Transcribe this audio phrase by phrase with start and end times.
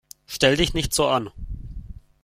[0.25, 1.29] Stell dich nicht so an!